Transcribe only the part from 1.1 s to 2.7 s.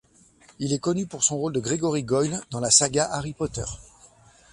son rôle de Gregory Goyle dans